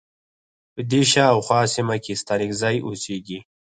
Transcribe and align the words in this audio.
په 0.73 0.81
دې 0.91 1.01
شا 1.11 1.25
او 1.33 1.39
خواه 1.45 1.67
سیمه 1.75 1.97
کې 2.03 2.13
ستانکزی 2.21 2.77
اوسیږی. 2.87 3.39